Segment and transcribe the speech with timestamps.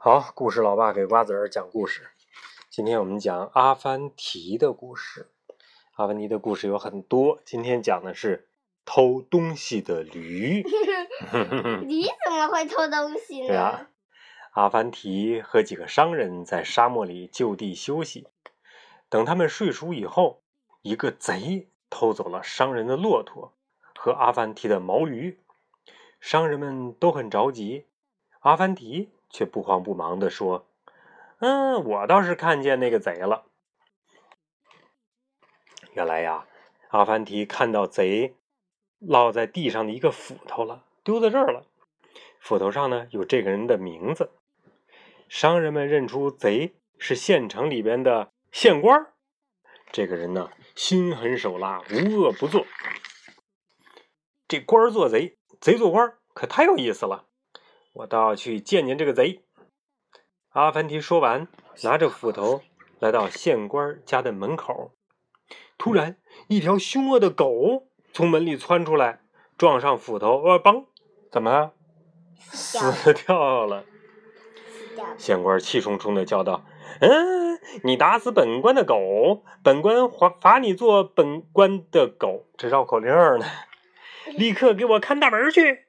[0.00, 2.10] 好，故事老爸给瓜子儿讲故事。
[2.70, 5.32] 今天我们讲阿凡提的故事。
[5.96, 8.48] 阿凡提的故事有很多，今天讲的是
[8.84, 10.62] 偷东西的驴。
[11.82, 13.48] 驴怎么会偷东西呢？
[13.48, 13.90] 对啊，
[14.52, 18.28] 阿凡提和几个商人在沙漠里就地休息。
[19.08, 20.42] 等他们睡熟以后，
[20.82, 23.52] 一个贼偷走了商人的骆驼
[23.96, 25.40] 和阿凡提的毛驴。
[26.20, 27.86] 商人们都很着急，
[28.38, 29.10] 阿凡提。
[29.30, 30.66] 却不慌不忙地说
[31.40, 33.44] ：“嗯，我倒是看见那个贼了。
[35.92, 36.46] 原来呀，
[36.88, 38.34] 阿凡提看到贼
[38.98, 41.64] 落在地上的一个斧头了，丢在这儿了。
[42.40, 44.30] 斧头上呢有这个人的名字。
[45.28, 49.12] 商人们认出贼是县城里边的县官
[49.92, 52.64] 这个人呢心狠手辣，无恶不作。
[54.46, 57.26] 这官做贼，贼做官，可太有意思了。”
[57.98, 59.42] 我倒要去见见这个贼。
[60.50, 61.48] 阿凡提说完，
[61.82, 62.62] 拿着斧头
[63.00, 64.92] 来到县官家的门口。
[65.76, 69.20] 突然，一条凶恶的狗从门里窜出来，
[69.56, 70.84] 撞上斧头，呃，嘣，
[71.32, 71.72] 怎么 了？
[72.38, 73.84] 死掉了。
[75.16, 76.64] 县官气冲冲的叫道
[77.00, 82.44] ：“嗯，你打死本官的狗，本官罚罚你做本官的狗。
[82.56, 83.44] 这绕口令呢？
[84.36, 85.86] 立刻给我看大门去！”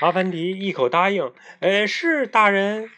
[0.00, 2.90] 阿凡提一口答应：“呃，是大人。”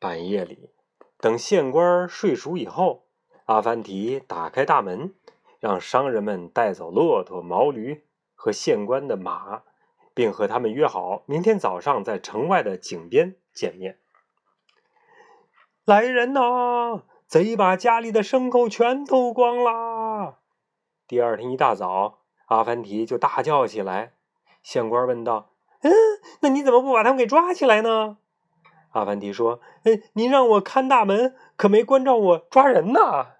[0.00, 0.70] 半夜里，
[1.18, 3.06] 等县官睡熟以后，
[3.44, 5.14] 阿凡提打开大门，
[5.60, 9.62] 让商人们带走骆驼、毛驴和县官的马，
[10.14, 13.98] 并和他们约好明天早上在城外的井边见面。
[15.84, 17.04] 来人呐！
[17.26, 20.38] 贼把家里的牲口全偷光了。
[21.06, 24.15] 第二天一大早，阿凡提就大叫起来。
[24.66, 25.92] 县官问道：“嗯，
[26.40, 28.16] 那你怎么不把他们给抓起来呢？”
[28.90, 33.34] 阿凡提说：“嗯，您让我看大门，可没关照我抓人呐。”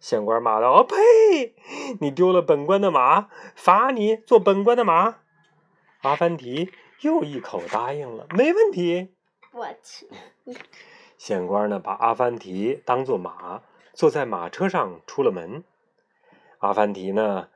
[0.00, 1.54] 县官骂道：“呸！
[2.00, 5.18] 你丢了本官的马，罚你做本官的马。”
[6.02, 6.72] 阿凡提
[7.02, 9.14] 又一口答应了：“没问题。”
[9.54, 10.08] 我去！
[11.16, 13.62] 县官呢，把阿凡提当做马，
[13.92, 15.62] 坐在马车上出了门。
[16.58, 17.50] 阿凡提呢，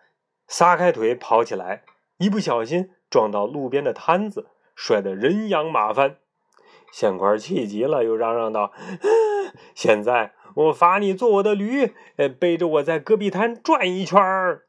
[0.47, 1.83] 撒开腿跑起来。
[2.19, 6.19] 一不小心撞到路边的摊子，摔得人仰马翻。
[6.93, 8.72] 县官气急了，又嚷嚷道
[9.75, 14.62] ：“现在我罚你做我的驴，呃背着我在戈壁滩转一圈儿。”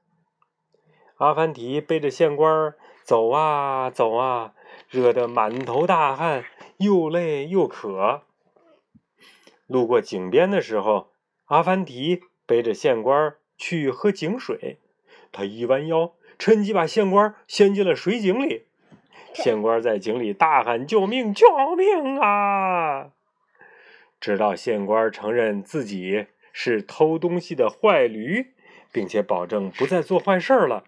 [1.18, 4.53] 阿凡提背着县官走啊走啊，
[4.90, 6.44] 热得满头大汗，
[6.78, 8.24] 又累又渴。
[9.66, 11.12] 路过井边的时候，
[11.46, 14.79] 阿凡提背着县官去喝井水，
[15.32, 16.14] 他一弯腰。
[16.40, 18.68] 趁机把县官掀进了水井里，
[19.34, 21.34] 县官在井里大喊：“救命！
[21.34, 23.10] 救命啊！”
[24.22, 28.54] 直到县官承认自己是偷东西的坏驴，
[28.92, 30.84] 并且保证不再做坏事了，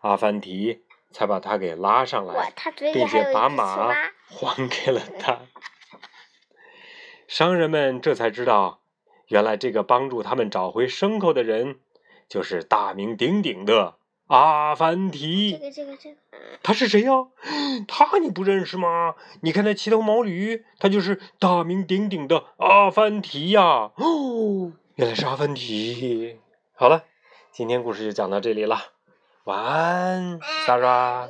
[0.00, 2.52] 阿凡提才把他给拉上来，
[2.94, 3.92] 并且把马
[4.24, 5.40] 还给了他。
[7.28, 8.80] 商人们这才知道，
[9.28, 11.80] 原来这个帮助他们找回牲口的人，
[12.28, 13.94] 就是大名鼎鼎的。
[14.26, 16.16] 阿凡提，这个这个这个，
[16.62, 17.12] 他是谁呀？
[17.86, 19.16] 他你不认识吗？
[19.42, 23.92] 你看那骑头毛驴，他就是大名鼎鼎的阿凡提呀！
[23.96, 26.40] 哦，原来是阿凡提。
[26.74, 27.04] 好了，
[27.52, 28.78] 今天故事就讲到这里了，
[29.44, 31.28] 晚安，莎莎。